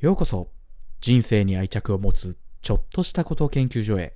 [0.00, 0.52] ようこそ。
[1.00, 4.14] 人生に愛着を持つちょっとしたこと研究所へ。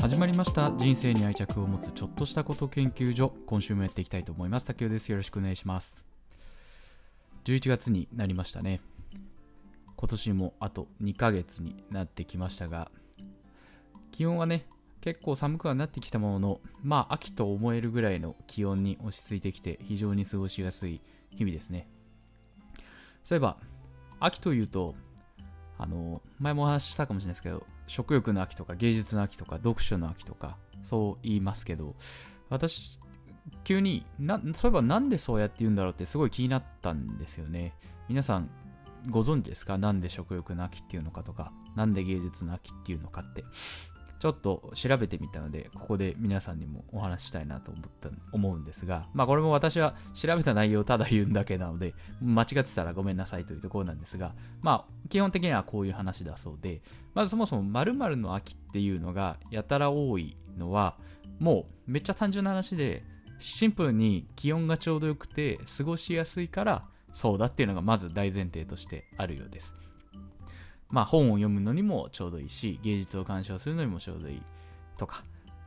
[0.00, 0.72] 始まりました。
[0.78, 3.34] 人生に愛着を持つちょっとしたこと研究所。
[3.44, 4.64] 今週もやっていきたいと思います。
[4.64, 5.10] 竹雄です。
[5.10, 6.02] よろしくお願いします。
[7.44, 8.80] 11月になりましたね。
[10.02, 12.90] 今年もあと2ヶ月になってきましたが
[14.10, 14.66] 気温はね
[15.00, 21.86] 結構寒くはなってきたもののまあ秋と思えるぐらいの気温に落ち着いてきて非常に過ごしやすい日々ですね。
[23.22, 23.58] そういえば
[24.18, 24.96] 秋というと
[25.78, 31.94] あの前もお話ししたかもしれないですけど食欲の秋とか芸術の秋とか読書の秋とかそう言いますけど
[32.50, 32.98] 私
[33.62, 37.76] 急になそういえばなんでそうやって言うんだろうってすごい気になったんですよね。
[38.08, 38.50] 皆さん
[39.10, 39.78] ご存知ですか？
[39.78, 41.52] なんで食欲の秋っていうのかとか？
[41.76, 43.44] なんで芸術の秋っていうのかって？
[44.20, 56.82] ちょっと調べてみたので、ここで皆さんにもお話ししたいなと思った思うんですが、まあこれも私は調べた内容をただ言うんだけなので、間違ってたらごめんなさいというところなんですが、まあ基本的にはこういう話だそうで、
[57.14, 60.96] まずそもそも〇〇の秋っていうのがやたら多いのは、
[61.40, 63.02] もうめっちゃ単純な話で、
[63.40, 69.74] シンプルに気温がちょうどよくて過ごしやすいからそうだっていうのがまず大前提としてあるようです。
[70.90, 74.42] まあ本を読むのにもちょうどいいし、芸術を鑑賞するのにもちょうどいい
[74.96, 75.24] とか、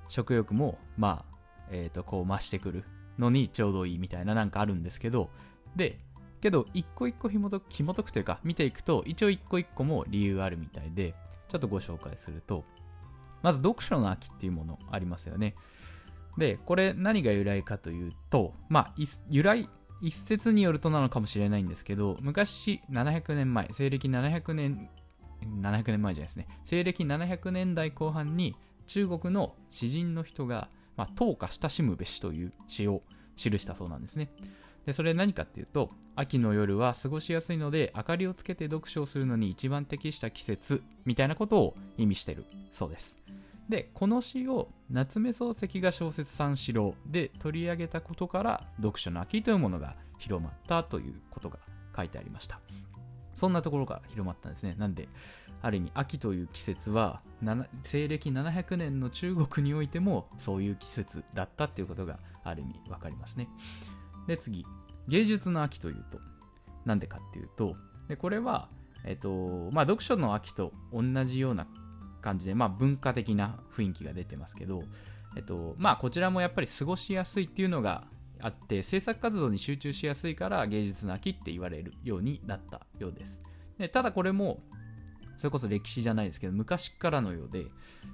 [0.08, 1.36] 食欲もまあ、
[1.72, 2.84] えっ、ー、と、こう増してくる
[3.18, 5.30] のにちょうどいいみたいななんかあるんですけど、
[5.76, 6.00] で、
[6.46, 11.16] けど一個一個紐解く紐解くというか見ていくと一応一個一個も理由あるみたいで
[11.48, 12.64] ちょっとご紹介すると
[13.42, 15.56] まず読書の秋っていうものありますよね
[16.38, 18.94] でこれ何が由来かというとまあ
[19.28, 19.68] 由来
[20.06, 24.90] 一説によるとなのかもしれないんですけど昔700年前西暦700年
[25.62, 26.48] 700年前じゃないですね。
[26.64, 33.02] 西暦700年代後半に中国の詩人の人が、まあ、当家親しむべしという詩を
[33.36, 34.30] 記したそうなんですね。
[34.86, 43.18] で、それ何かっていうと、秋の夜は過ごしやすいので、明かりをつけて読書をするのに一番適した季節みたいなことを意味してるそうです。
[43.70, 51.60] で、この詩を夏目漱石が小説三四郎で取り上げたことから、読書の秋というものが広まったということが
[51.96, 52.60] 書いてありました。
[53.34, 54.76] そんなところから広まったんですね。
[54.78, 55.10] なんで、
[55.62, 57.22] ある意味、秋という季節は、
[57.84, 63.50] 西暦700年の中国においても、そういう季節だったっていうことが、ある意味、わかりますね。
[64.28, 64.66] で、次、
[65.08, 66.20] 芸術の秋というと、
[66.86, 67.76] なんでかっていうと、
[68.08, 68.70] でこれは、
[69.04, 71.68] えっと、まあ、読書の秋と同じような
[72.26, 74.84] 感じで、まあ、文化的な雰囲気が出てますけど、
[75.38, 78.06] えっと、まあ、こちらもやっぱり過ごしやすいっていうのが
[78.42, 83.42] あって制作活動に集中しやすいから芸術の秋って言われるようになったようです。
[83.78, 84.60] でただこれも
[85.38, 87.66] それこそ歴史じゃないですけど昔からのようで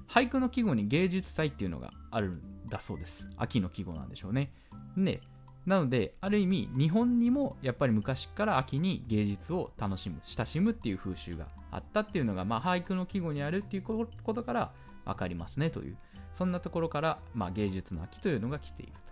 [0.09, 3.27] 俳句の季語に芸術祭っていうのがあるんだそうです。
[3.37, 4.51] 秋の季語なんでしょうね。
[4.97, 5.21] で
[5.65, 14.71] なのである意味日本にもやっぱり昔から秋に芸術を楽しむ親しむっていう風習があったっていうのが、まあ、俳句の季語にあるっていうことから
[15.05, 15.97] 分かりますねという
[16.33, 19.11] そんなところから、まあ、芸術の秋というのが来ていると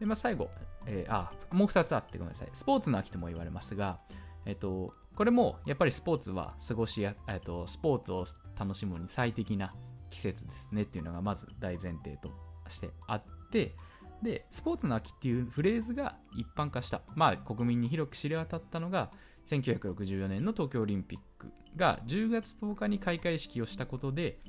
[0.00, 0.50] で、まあ、最後、
[0.86, 2.48] えー、あ、もう2つあってごめんなさい。
[2.54, 4.00] スポーツの秋とも言われますが、
[4.44, 8.24] えっ、と、これもやっぱりスポーツは過ごしや、えっ、と、スポーツを
[8.58, 9.74] 楽しむに最適な
[10.10, 12.30] 季節ですねっていうのがまず大前提と
[12.68, 13.74] してあって、
[14.22, 17.02] で、スポーツの秋っていうフレーズが一般化した。
[17.14, 19.10] まあ、国民に広く知れ渡ったのが、
[19.46, 24.40] 1964年の東京オリンピックが10月10日に開会式をしたことで、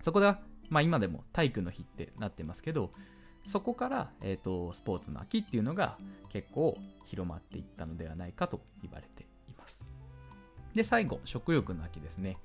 [0.00, 0.34] そこで、
[0.68, 2.92] まあ今でも体育の日ってなってますけど、
[3.44, 5.96] そこから、えーと、スポーツの秋っていうのが
[6.28, 9.84] 結構広まっていったのではないかと言われています。
[10.74, 12.36] で、最後、食欲の秋ですね。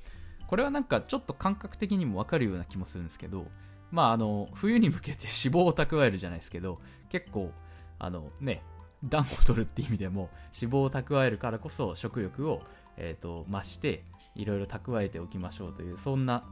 [0.47, 3.47] これはなんかちょっと感覚的にもわかるような気もするんですけど、
[3.91, 6.79] まああの、冬に向けて脂肪を蓄えるじゃないですけど、
[7.09, 7.51] 結構、
[7.99, 8.63] あのね、
[9.03, 10.29] 暖を取るって意味でも
[10.59, 12.61] 脂肪を蓄えるからこそ食欲を、
[12.97, 14.03] えーと、増して
[14.35, 16.43] いろいろ蓄えておきましょうというそんな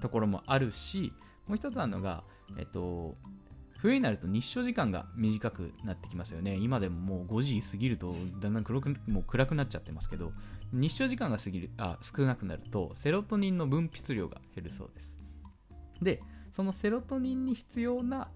[0.00, 1.12] ところもあるし
[1.46, 2.24] もう一つあるのが、
[2.58, 3.16] えっ、ー、と
[3.78, 6.54] 冬になると日照時間が短くなってきますよね。
[6.54, 10.32] 今でももう5時過ぎるとだんだん黒くもう暗くなっちゃってますけど、
[10.72, 15.18] 日照時間が過ぎるあ少なくなるとセロトニンの分泌量が減るそうです。
[16.00, 16.22] で、
[16.52, 18.28] そのセロトニンに必要な、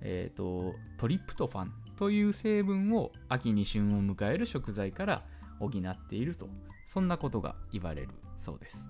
[0.00, 5.22] えーと、トリプトファンという成分を秋に旬を迎える食材から
[5.60, 6.48] 補っていると、
[6.86, 8.08] そんなことが言われる
[8.38, 8.88] そうです。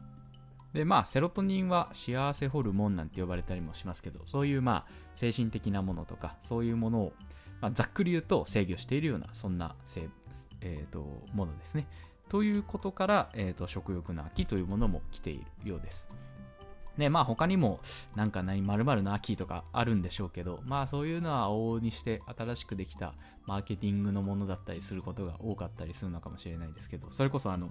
[0.73, 7.13] で、まあ、セロトニンは幸せホルモンなんて呼ばれたりもしますけど、そういうまあ、精神的なものとか、そういうものを、
[7.61, 9.75] まあ、ざっくり言うと制御しているような、そんな、
[10.61, 11.89] えーと、ものですね。
[12.29, 16.07] ということから、えー、と食欲の秋というものも来ているようです。
[17.01, 17.81] ね、まあ他にも
[18.15, 23.15] なんか何〇〇の秋とかあるんでしょうけど、まあそういうのは往々にして新しくできた
[23.47, 27.71] マーケティングのものだったりすることが多かったりするのかもしれないですけど、それこそあの、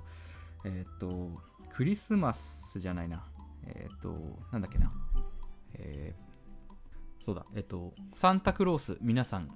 [0.66, 1.32] えっ、と、
[1.74, 3.24] クリスマスじゃないな、
[3.68, 4.14] えっ、と、
[4.52, 4.92] なんだっけな、
[5.76, 6.30] えー
[7.22, 9.50] そうだ、えっ、と、サンタクロース、皆さん、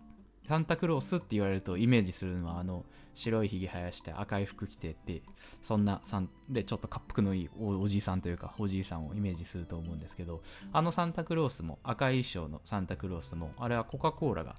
[0.48, 5.22] サンタクロースって言われるとイメージするのはあの白いひげ生やして赤い服着てって
[5.62, 10.42] そんなさんでちょっと滑覆のいいおじいさんというかおじいさんをイメージすると思うんですけど
[10.72, 14.56] あのサンタクロースも赤い衣装のサンタクロースもあれはコカ・コーラが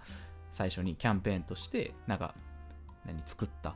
[0.52, 2.34] 最初にキャンペーンとしてなんか
[3.04, 3.74] 何作った？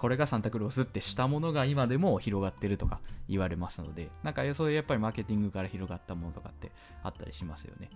[0.00, 6.72] これがサンタクロースってしたものが今でも広がってるとか言われますのでなんかそういうやっぱりマーケティングから広がったものとかって
[7.04, 7.90] あったりしますよね。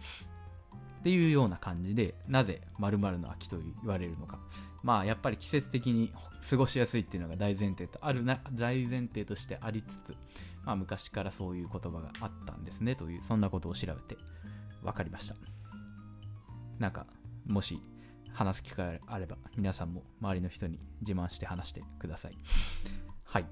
[1.00, 4.38] っていうような感じで、なぜ〇〇の秋と言われるのか。
[4.82, 6.12] まあ、やっぱり季節的に
[6.48, 10.14] 過ごしやすいっていうのが大前提とあるな、大前提としてありつつ、
[10.64, 14.16] まあ、昔からそういう言葉があったんですねという、そんなことを調べて
[14.82, 15.36] 分かりました。
[16.78, 17.06] なんか、
[17.46, 17.80] もし
[18.32, 22.36] 話す機会があれば、皆さんも周りの人に自慢して話してください。
[23.24, 23.46] はい。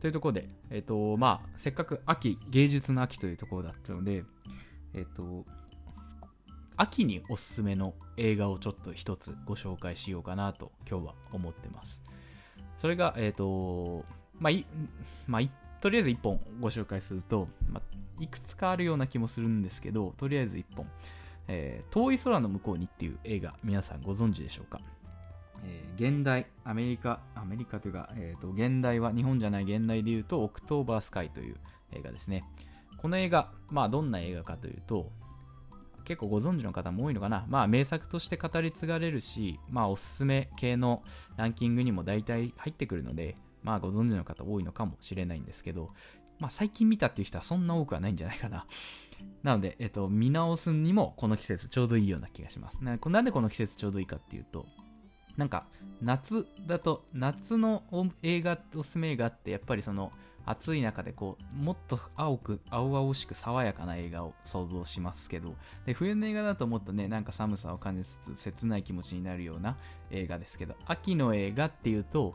[0.00, 4.24] というところで、えっ、と、まあ、せっかく秋、芸術の秋というところだったので、
[4.94, 5.46] えっ、と、
[6.82, 12.02] 秋におすすめの映画をちょっと一つご紹介しようかなと今日は思ってます。
[12.76, 14.04] それが、えっ、と、
[14.40, 14.52] まあ、
[15.28, 15.42] まあ、
[15.80, 20.88] とりあえず一本ご紹介すると、まあ、いくつかあるような気もするんですけど、とりあえず一本、
[21.46, 24.80] えー遠い空の向こうにっていう映画、皆さんご存知でしょうか？
[25.64, 31.56] えー原題、アメリカ、アメリカというか、えーと、原題は、日本じゃない原題で言うと、オクトーバースカイという
[31.92, 32.42] 映画ですね。
[32.96, 35.12] この映画、まあ、どんな映画かというと、
[36.02, 37.46] 結構ご存知の方も多いのかな。
[37.48, 41.02] まあ、名作として語り継がれるし、まあ、おすすめ系の
[41.36, 45.90] ランキングにも大体入ってくるので、まあ、ご存知の方多いのかもしれないんですけど、
[46.38, 48.66] まあ、最近見たっていう人はそんな多くはないんじゃないかな。
[49.42, 52.78] なので、えっと、見直すにもこの季節ちょうどいいような気がします。
[52.82, 54.66] なんでこの季節ちょうどいいかっていうと、
[55.36, 55.66] なんか
[56.00, 57.84] 夏だと夏の
[58.22, 60.12] 映画おすすめ映画ってやっぱりその
[60.44, 65.54] 暑い中でこうもっと青く青々しく爽やかな映画を想像しますけど
[65.86, 69.76] で冬の映画だともっとねなんか寒さを感じつつ切ない気持ちになるような
[70.10, 72.34] 映画ですけど秋の映画っていうと、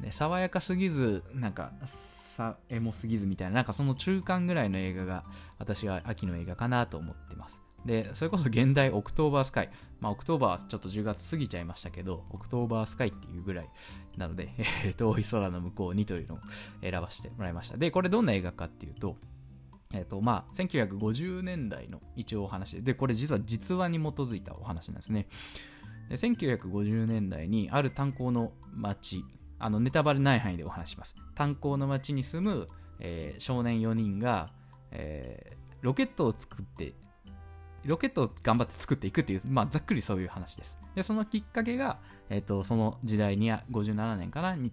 [0.00, 5.24] ね、爽やかすぎずなんかさエモすぎずみたいななんかその中間ぐらいの映画が
[5.58, 7.67] 私は秋の映画かなと思ってます。
[7.84, 9.70] で、それこそ原題オクトーバースカイ。
[10.00, 13.70] まあ、オクトーバーはちょっと10月過ぎちゃいましたけど、オクトーバースカイっていうぐらい
[14.16, 14.50] なので、
[14.96, 16.38] 遠い空の向こうにというのを
[16.82, 17.76] 選ばせてもらいました。
[17.76, 19.16] で、これどんな映画かっていうと、
[19.92, 25.28] えっ、と、まあ、1950年代の一応お話で、で、これ実は実話に基づいたお話なんですね。
[26.10, 29.24] で、1950年代にある炭鉱の町、
[29.58, 31.16] あの、ネタバレない範囲でお話しします。
[31.34, 32.68] 炭鉱の町に住む、
[33.00, 34.52] えー少年4人が、
[34.90, 36.94] えーロケットを作って
[37.88, 40.76] ロケットを頑張って作っていくっていう、まあ、ざっくりそういう話です。
[40.94, 41.98] で、そのきっかけが、
[42.28, 44.70] えっ、と、その時代に57年かな、に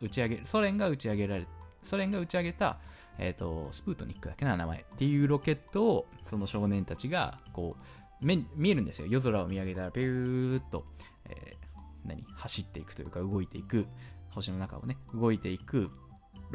[0.00, 1.46] 打ち上げ、ソ連が打ち上げられ、
[1.82, 2.78] ソ連が打ち上げた、
[3.18, 9.06] えっ、と、スプートニックだけな、名前っていうロケットを、その少年たちが、こう、目見えるんですよ。
[9.06, 10.84] 夜空を見上げたら、ピューっと、
[11.26, 11.66] えー
[12.06, 12.24] 何？
[12.36, 13.86] 走っていくというか、動いていく、
[14.30, 15.90] 星の中をね、動いていく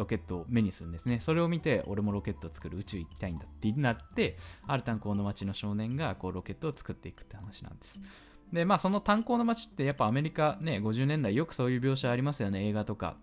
[0.01, 1.19] ロケットを目にするんですね。
[1.21, 4.35] それを見て、俺もロケットを作る宇宙行きたいんだってなって、
[4.67, 8.01] ある炭鉱の町の少年がこうロケットを作っていくって話なんです。
[8.51, 13.15] で、まあその炭鉱の町ってやっぱアメリカね、50年代よくそういう描写ありますよね、映画とか。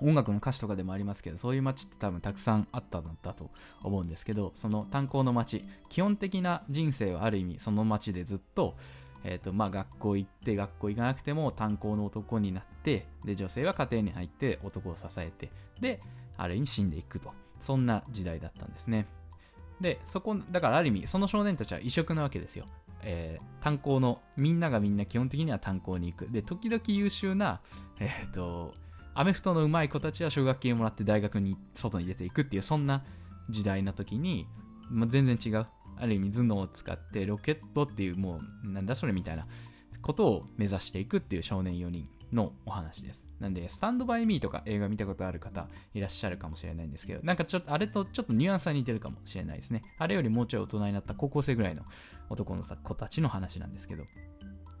[0.00, 3.50] 音楽の歌詞とかでもありますけど、そういう街って多分たくさんあったんだと
[3.82, 8.76] 思うんですけど、その炭鉱の街、基本的な人生はある意味その街でずっと、
[9.24, 15.50] えーとまあ、学校行って学校行かなくても炭鉱の男になってで女性は家庭に入って男を支えて
[15.80, 16.00] で
[16.36, 17.32] ある意味死んでいくと。
[17.62, 19.06] そんな時代だったんですね。
[19.80, 22.66] でそこだからある意味その少年たちは異色なわけですよ、
[23.02, 26.28] えー炭鉱のみんながみんな基本的には炭鉱に行く。
[26.30, 27.60] で時々優秀な
[28.00, 28.74] えっ、と
[29.14, 33.04] アメフトの上手い子たちは奨学金をもらって大学に外に出ていくっていうそんな
[33.48, 34.48] 時代の時に、
[34.90, 35.66] まあ、全然違う。
[35.98, 39.46] ある意味頭脳を使ってロケットっていうもうなんだそれみたいな
[40.02, 43.24] ことを目指していくっていう少年4人のお話です。
[43.40, 49.82] なんで、スタンドバイミーとか映画見たことある方いらっしゃるかもしれないんですけど、なんかちょっと、あれとちょっとニュアンスは似てるかもしれないですね。
[49.98, 51.82] あれよりもうちょい大人になった高校生ぐらいの
[52.30, 54.04] 男の子たちの話なんですけど。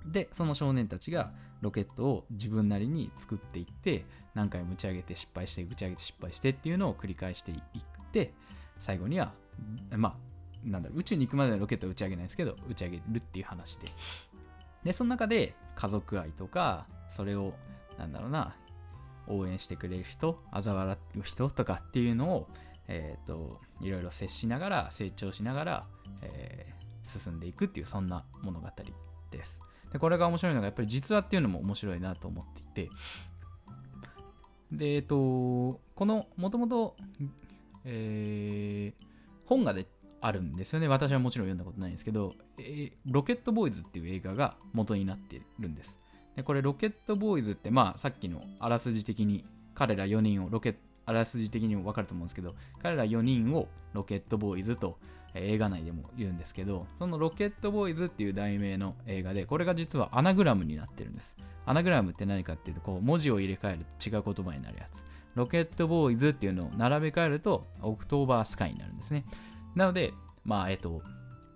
[0.06, 4.04] で、その少年たちがロケットを自分なりに作っていって、
[4.34, 7.60] 何回も打ち上げて失敗して、打ち上げて失敗してっていうのを繰り返していっ
[8.12, 8.32] て、
[8.78, 9.32] 最後には、
[9.90, 10.31] まあ、
[10.64, 13.88] なんだろう宇宙に行くまでのロケットは打ち上げないですけど、打ち上げるっていう話で。
[14.84, 17.54] で、その中で家族愛とか、それを、
[17.98, 18.54] なんだろうな、
[19.26, 22.48] 応援してくれる人嘲笑う人とかっていうのを、
[22.88, 25.86] えーと、いろいろ接しながら成長しながら、
[26.22, 28.68] えー、進んでいくっていうそんな物語
[29.30, 32.90] ですでこれが面白いのがやっぱり実話っていうのも面白いなと思っていて
[34.72, 36.96] でえっ、ー、とこのもともと
[37.84, 39.06] えー、
[39.46, 39.86] 本がで
[40.22, 40.88] あるんですよね。
[40.88, 45.98] 私はもちろん読んだことないんですけど、えー、ロケットボーイズっていう映画が元になっているんです。
[46.36, 54.96] でこれロケットボーイズってまあさっきのあらすじ的に彼ら4人をロケあらすじ的にも分かると思うんですけど彼ら4人をロケットボーイズと
[55.34, 61.36] 映画内でも言うんですけどそのロケットボーイズっていう題名の映画でこれが実はアナグラムになってるんです。
[61.64, 65.04] アナグラムって何かっていうとこう文字を入れ替えると違う言葉になるやつ。
[65.34, 69.24] ロケットボーイズっていうのを並べ替えるとオクトーバースカイになるんですね。
[69.74, 70.12] なので
[70.44, 71.02] まあえっと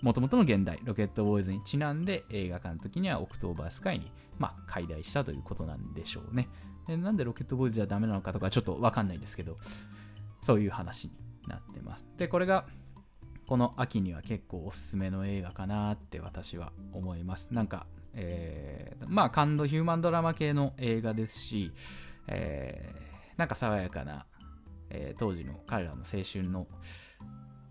[0.02, 6.49] もともとの原題ロケットボーイズにちなんで映画化の時にはオクトーバースカイにまあ、改題したということなんでしょうね。
[6.87, 9.56] でなんでロケットボーイズじゃダメなのかとかちょっとわかんないんですけど、
[10.42, 11.12] そういう話に
[11.49, 12.06] なってます。
[12.16, 12.66] で、これが
[13.46, 17.54] この秋には結構おすすめの映画かなって私は思います。
[17.54, 21.73] なんか、えー、まあ感動ヒューマンドラマ系の映画ですし、
[22.28, 24.26] えー、なんか爽やかな、
[24.90, 26.66] えー、当時の彼らの青春の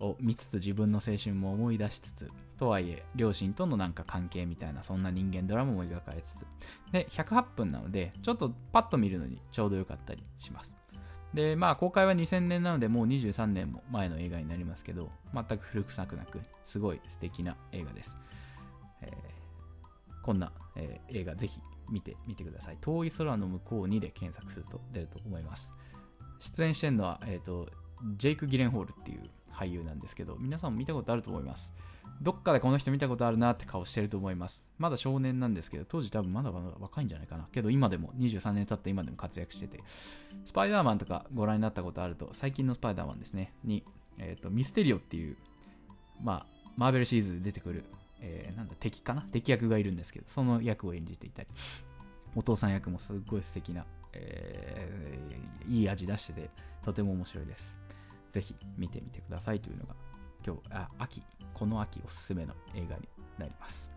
[0.00, 6.46] を見つつ自分の青春も思い出しつつとはいえ両親とのなんか関係みたいなそんな人間ドラマも描かれつつ。
[6.92, 10.74] で108分なのでちょっとパッと見るのにちょうどよかったりします。
[11.34, 18.16] でまあ公開は2000年なのでもう23年も前の映画になりますけど全く古臭くなくすごい素敵な映画です、
[19.02, 21.60] えー、こんな、えー、映画ぜひ
[21.90, 22.78] 見てみてください。
[22.80, 25.72] 遠い空の向こうにで検索すると出ると思います。
[26.38, 27.68] 出演してるのは、えーと
[28.16, 31.72] ジェイク・ギレンホールっていう俳優なんですけど、皆さんも見たことあると思います。
[32.22, 34.62] どっかでこの人見たことあるなって顔してると思います。
[34.78, 37.48] まだ少年なんですけど、当時多分まだ若いんじゃないかな。
[37.52, 39.82] けど今でも、23年経った今でも活躍してて、
[40.44, 43.84] スパイダーマンとかご覧になったことあると、最近のスパイダーマンですね、に、
[44.18, 45.36] えっ、ー、と、ミステリオっていう、
[46.22, 46.46] まあ、
[46.76, 47.84] マーベルシリーズで出てくる、
[48.20, 49.22] えー、なんだ、敵かな？
[49.22, 51.48] 敵役がいるんですけど、その役を演じていたり、
[52.34, 56.50] お父さん役もすっごい素敵な、えー、いい味出してて、
[56.84, 57.74] とても面白いです。
[58.36, 59.94] ぜひ見てみてくださいというのが
[60.46, 61.22] 今日、あ、秋、
[61.54, 63.90] この秋おすすめの映画になります。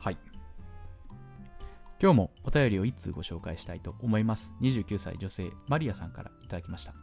[0.00, 0.18] はい。
[2.02, 4.50] 今日もお便りを1通ご紹介したいと思います。
[4.60, 6.94] 29歳女性、マリアさんからいただきました。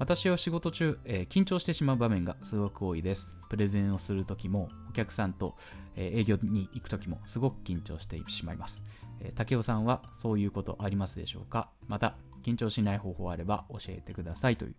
[0.00, 3.32] 私は仕事中、えー、緊張してしまう場面がすごく多いです。
[3.48, 5.54] プレゼンをするときも、お客さんと、
[5.94, 8.82] えー、営業に行くときも、すごく緊張してしまいます。
[9.20, 11.70] えー、竹雄さんはそういうことありますでしょうか？
[11.86, 14.74] また、緊張しない方法あれば教えてくださいという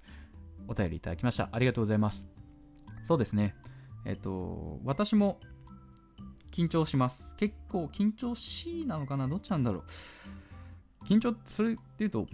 [0.69, 1.49] お便りいただきました。
[1.51, 2.25] ありがとうございます。
[3.03, 3.55] そうですね。
[4.05, 5.39] えっと、私も
[6.51, 7.35] 緊張します。
[7.37, 9.27] 結構緊張しいなのかな？
[9.27, 11.05] どっちなんだろう。
[11.05, 12.27] 緊張、それって言うと、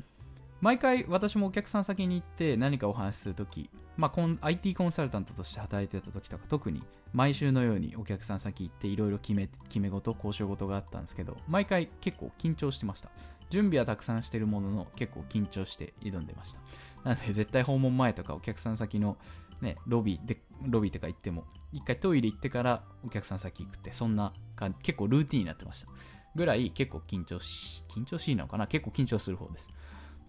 [0.61, 13.09] 毎回私もお客さん先に行って何かお話しするとき、まあ、IT コンサルタントとして働いてた時とか特に毎週のようにお客さん先行っていろいろ決め決め事、交渉事があったんですけど、毎回結構緊張してました。
[13.49, 16.59] 準備はたくさんしてるものの結構緊張して挑んでました。
[17.05, 19.17] なので絶対訪問前とかお客さん先の
[19.61, 25.87] ね、ロビーで、ロビーとか行っても、一回トイレ行ってからお客さん先行くって、そんな感じ、結構ルーティンになってました。
[26.35, 28.67] ぐらい結構緊張し、緊張しいのかな？
[28.67, 29.69] 結構緊張する方です。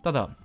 [0.04, 0.37] ただ、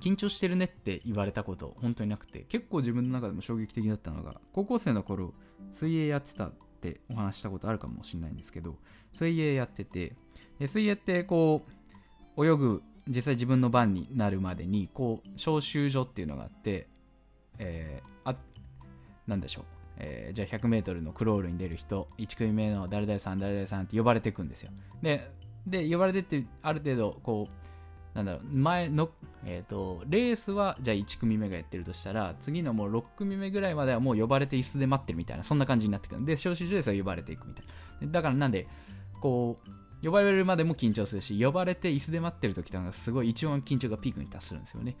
[0.00, 5.34] 緊張してるねって言われたこと本当になくて、結構自分の中でも衝撃的だったのが、高校生の頃、
[5.70, 8.78] 水泳やってたってお話したことあるかもしれないんですけど、
[9.12, 10.14] 水泳やってて、
[10.58, 11.66] で水泳ってこ
[12.36, 16.88] う、泳ぐ実際自分の番になるまでにこう招集所っていうのがあって、
[17.58, 18.36] えー、あ
[19.26, 19.64] なんでしょう、
[19.98, 24.70] えー、じゃあ 100m のクロールに出る人1組目の誰々さん誰々さんって呼ばれていくんですよ。
[25.02, 25.30] で
[25.66, 27.68] で呼ばれてってある程度こう
[28.14, 29.10] なんだろう前の、
[29.44, 36.20] えーと、レースはじゃあ1組目がやってるとしたら次のもう6組目ぐらいまではもう呼ばれて椅子で待ってるみたいなそんな感じになってくる。
[36.20, 37.64] んで招集所ですは呼ばれていくみたい
[38.00, 38.08] な。
[38.08, 38.66] だからなんで
[39.20, 39.70] こう
[40.02, 44.96] 呼ばれるまでも緊張するし、呼ばれて椅子で待ってる時とかすごい一番緊張がピークに達するんですよね。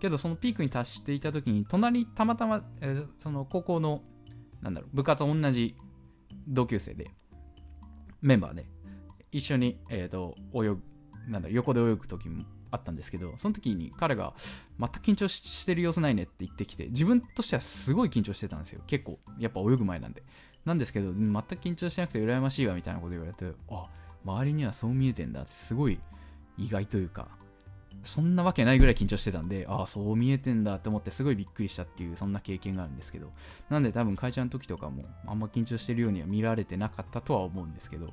[0.00, 4.02] けどそのピークに達していた時に、隣たまたま、えー、その高校の、
[4.60, 5.76] なんだろう、部活同じ
[6.48, 7.10] 同級生で、
[8.20, 8.66] メンバーで、
[9.30, 10.82] 一緒に、えっ、ー、と、泳ぐ、
[11.28, 14.34] なんだ、横で泳ぐ時もあったんですけど、その時に彼が、
[14.78, 18.82] 全く緊張してる様子ないねって言ってきて、自分としてはすごい緊張してたんですよ。
[18.86, 20.22] 結構、やっぱ泳ぐ前なんで。
[20.64, 23.88] なんですけど、全く緊張しなくて羨ましいわみたいなこと言われて、あ、
[24.24, 26.00] 周りにはそう見えてんだってすごい
[26.58, 27.28] 意外というか、
[28.02, 33.32] そんなわけないぐらい緊張してたんで、ああ、そう見えてんだって思ってすごいびっくりしたっていう、そんな経験があるんですけど、
[33.70, 38.12] なんで多分会社の時とかもあんま緊張してるようには見られてなかったとは思うんですけど、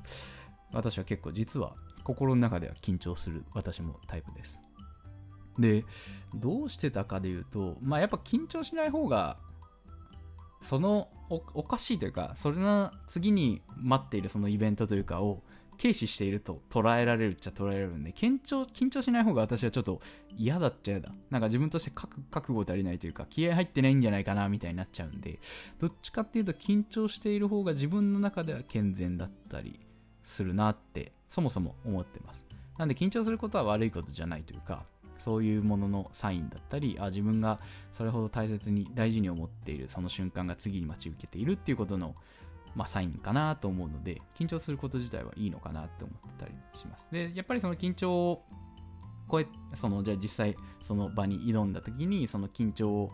[0.72, 1.74] 私は結構実は
[2.04, 4.60] 心の中では緊張する私もタイプです。
[5.58, 5.84] で
[6.34, 9.36] どうしてたかで言うとまあやっぱ緊張しない方が
[10.62, 15.42] そのおかしいというかそれの次に待っているそのイベントというかを
[15.80, 20.00] 軽視していると捉えられるっちゃ捉えられるんで緊張緊張しない方が私はちょっと
[20.36, 21.10] 嫌だっちゃ嫌だ。
[21.30, 25.38] なんか自分として覚悟足りないというか気合入ってないんじゃないかなみたいになっちゃうんで
[25.78, 29.80] どっちかっていうと緊張している方が自分の中では健全だったり
[30.22, 32.44] するなってそもそも思ってます。
[32.76, 34.84] なんで緊張することは悪いことじゃないというか
[35.18, 37.60] そういうもののサインだったりあ自分が
[37.92, 42.14] それほど大切に大事に思っているその瞬間が次に待ち受けているっていうことの
[42.74, 47.08] まあ、サインかなと思うので、緊張すること自体はいいのかなって思ってたりします。
[47.10, 48.44] で、やっぱりその緊張を
[49.30, 53.10] 超え、その、じゃあ実際その場に挑んだ時に、その緊張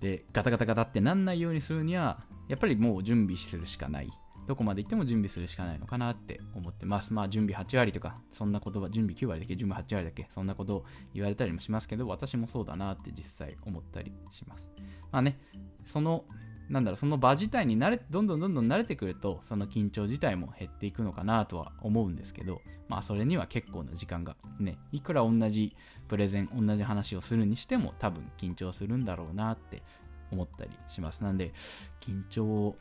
[0.00, 4.10] でガタガタガタってなんないようにするには、やっぱりもう準備するしかない。
[4.46, 7.12] どこまで行っても準備するしかないのかなって思ってます。
[7.12, 14.70] まあ準備8割とか、そんな言葉、準備9割だけ、準備8割だけ、そんなことを言われたりもしますけど、私もそうだなって実際思ったりします。
[15.10, 15.40] まあね、
[15.84, 16.24] その
[16.68, 25.76] なんだろう、その場自体に慣れ、どんどんどんどん慣れてくると、その緊張自体も減っていくのかなとは思うんですけど、まあそれには結構な時間がね、いくら同じ
[26.08, 29.82] プレゼン、同じ話をするにしても多分緊張するんだろうなって
[30.30, 31.22] 思ったりします。
[31.22, 31.52] なんで、
[32.00, 32.76] 緊張を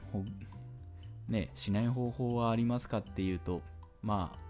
[1.28, 3.62] ね、しない方法はありますかっていうと、
[4.02, 4.46] まあ、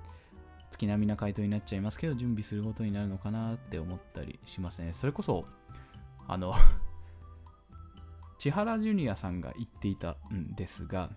[0.70, 4.92] 月並みな回答になっちゃいますけど、準備することになるのかなって思ったりしますね。
[4.94, 5.46] それこそ、
[6.27, 6.54] あの
[8.45, 11.09] 千原ジュニアさんが言っていたんですが、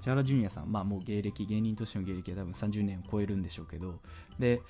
[0.00, 4.00] 千原ジュニアさん、まあもう芸歴、芸人としての芸歴は多分30年を超えるんでしょうけど、
[4.40, 4.60] で、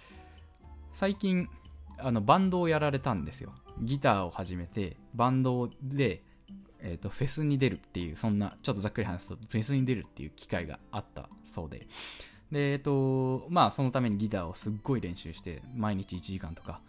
[0.92, 1.48] 最近、
[1.96, 3.54] あのバンドをやられたんですよ。
[3.80, 6.22] ギターを始めて、バンドで、
[6.80, 11.88] えーと、フェスに出るっていう、そんな、ちょっとざっくり話すと、フェスに出るっていう機会があったそうで、
[12.52, 16.82] で、えっ、ー、と、まあ、そのためにギターをすっごい練習して、毎日1時間とか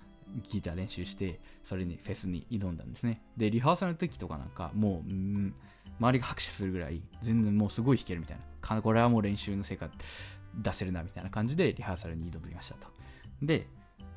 [0.49, 3.21] ギター練習して、それにフェスに挑んだんですね。
[3.37, 5.53] で、リハーサルの時とかなんか、もう、うん、
[5.99, 8.37] 周りが拍手するぐらい、全然もうすごい弾けるみたい
[8.69, 8.81] な。
[8.81, 9.89] これはもう練習の成果
[10.55, 12.87] 出せるな、みたいな感じでリハーサルに挑みましたと。
[13.41, 13.67] で、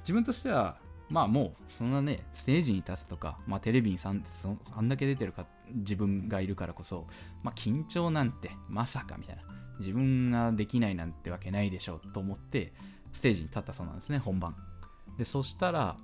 [0.01, 7.07] 自分としては、まあもう、そんなね、ステージに立つとか、まあテレビにさんそあんだけ出てるか、自分がいるからこそ、
[7.43, 9.43] まあ緊張なんて、まさかみたいな。
[9.81, 12.73] 自分ができないなんてわけないでしょうと思って、
[13.13, 14.55] ステージに立ったそうなんですね、本番。
[15.21, 15.99] で、そしたら、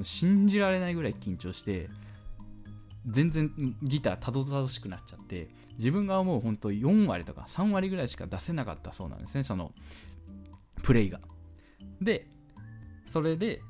[0.00, 1.90] 信じられないぐらい緊張して
[3.04, 3.50] 全然
[3.82, 9.72] ギターたどたどしくなっちゃって自分が思う本当4割とか3割ぐらいしか出せなかったそうなんですねその
[10.84, 11.20] プレイが。
[12.00, 12.28] で
[13.06, 13.60] それで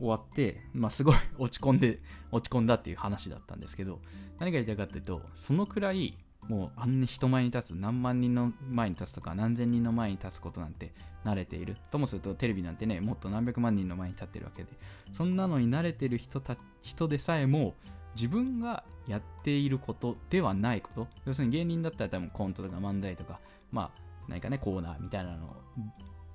[0.00, 2.00] 終わって、まあ、すごい 落ち込んで
[2.32, 4.00] 落ち込んだっていう話だったんですけど
[4.40, 10.92] 何が言いたいかっていうとそのくらいもうあんな人前に立つ何万人の前に立つとか何千人の前に立つことなんて
[11.24, 11.76] 慣れている。
[11.90, 14.70] ともするとテレビなんてねもっと何百万人の前に立ってるわけで。
[15.12, 17.74] そんなのに慣れてる人た人でさえも
[18.14, 21.08] 自分がやっていることではないこと。
[21.24, 23.90] 要するに芸人だったら多分コントとか漫才とかまあ
[24.28, 25.56] 何かねコーナーみたいなのを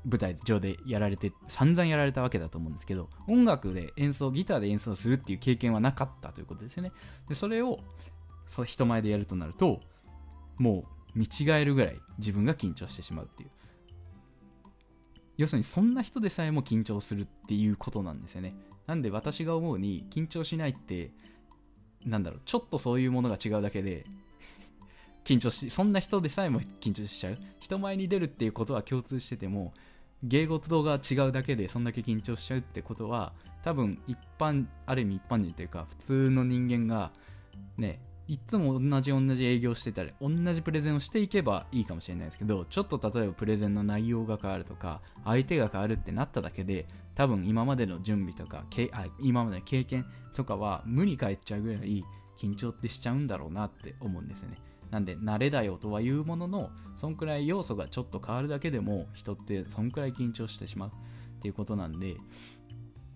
[0.05, 6.91] 舞台上でやられて散々やられたわけだと思うんですけど音楽で演奏ギターで演奏するっていう経験はなかったということですよね。
[7.27, 7.79] でそれを
[8.45, 9.81] そ人前でやるとなると
[10.57, 13.49] もう見違えるぐらい自分が緊張してしまうっていう。
[15.37, 18.55] 要するにそんな人でさえも緊張するっていうことなんですよね。
[18.87, 21.11] なんで私が思うに緊張しないって
[22.05, 24.05] なんだろうちょっとそういうものが違うだけで
[25.25, 27.37] 緊張しそんな人でさえも緊張しちゃう。
[27.59, 29.73] 人前に出るっていうことは共通してても
[30.23, 37.11] 芸事が違うだけでそんだけ緊張しちゃうってことは多分一般ある意味一般人というか普通の人間が
[37.77, 52.03] ねいつも同じ同じ営業してたり同じプレゼンをしていけばいいかもしれないですけどちょっと例えばプレゼンの内容が変わるとか相手が変わるってなっただけで多分今までの準備とかあ今までの経験とかは無に返っちゃうぐらい
[52.37, 54.57] 緊張ってしちゃうんだろうなって思うんですよね。
[54.91, 62.15] なんで慣れだよとは言うもののそんくらい要素がちょっと変わるだけでも人ってそんくらい緊張してしまうっていうことなんで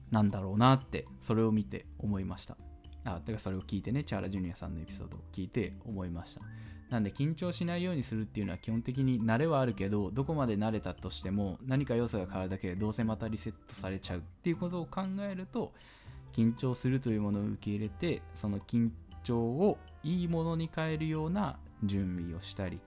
[0.10, 2.58] なんだろうなってそれを見て思いました。
[3.04, 6.42] あ、てからそれを聞いてね、チャーラ・ジュニアさんのエピソードを聞いて思いました。
[6.90, 15.74] なんで緊張しないようにするっていうのは基本的に慣れはあるけど、どこまで慣れたとしても何か要素が変わるだけでどうせまたリセットされちゃうっていうことを考えると、
[16.34, 18.90] 緊張するというものを受け入れて、その緊
[19.24, 22.80] 張をいいものに変えるような準備をしたり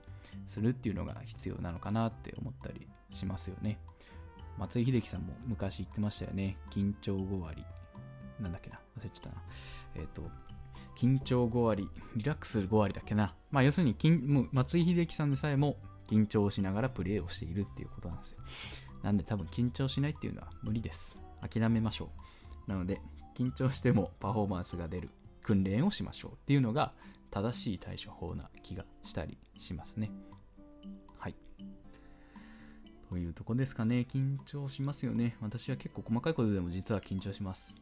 [0.49, 3.79] するっていうのが必要なのかなって思ったりしますよね。
[4.57, 6.57] 松井秀喜さんも昔言ってましたよね。
[6.69, 7.65] 緊張5割。
[8.39, 8.79] なんだっけな？
[8.99, 9.35] 忘れちゃったな。
[9.95, 10.29] えっ、ー、と、
[10.97, 13.33] 緊張5割、リラックス5割だっけな？
[13.51, 18.39] まあ、要するにもう松井秀喜さんでさえも緊張しながらプレーをしているっていうことなんですよ。
[19.03, 21.17] なんで多分緊張しないっていうのは無理です。
[21.41, 22.09] 諦めましょ
[22.67, 22.71] う。
[22.71, 22.99] なので、
[23.35, 25.09] 緊張してもパフォーマンスが出る
[25.43, 26.93] 訓練をしましょうっていうのが
[27.29, 30.11] 正しい対処法な気がしたりしますね。
[31.19, 31.35] はい。
[33.09, 34.07] というとこですかね。
[34.09, 35.35] 緊張しますよね。
[35.41, 37.73] 私は結構細かいことでも実は緊張します。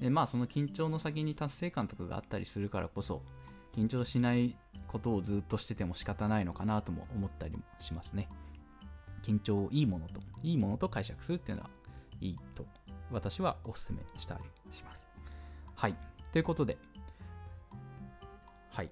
[0.00, 3.22] で、まあその緊張の先に達成感とかがあったりするからこそ、
[3.74, 4.56] 緊張しない
[4.88, 8.28] ことをずっとしてても仕方ないのかなとも思ったりもしますね。
[9.22, 11.70] 緊張をいいものと、いいものと解釈するっていうのは
[12.20, 12.66] いいと
[13.10, 14.40] 私はお勧めしたり
[14.74, 15.06] します。
[15.74, 15.96] はい。
[16.32, 16.78] ということで、
[18.70, 18.90] はい。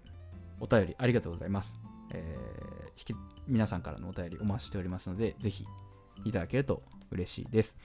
[0.61, 1.79] お便りありがとうございます。
[2.11, 5.67] えー、引き皆さんからのお便りお待ちしておりますので、ぜひ
[6.25, 7.77] いただけると嬉しいです。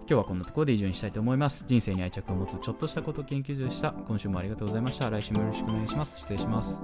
[0.00, 1.64] 今日はこんなところで以上にしたいと思います。
[1.66, 3.92] 人生に愛着を持つちょっとしたこと研究所でした。
[3.92, 5.10] 今週もありがとうございました。
[5.10, 6.18] 来週もよろしくお願いします。
[6.18, 6.82] 失礼します。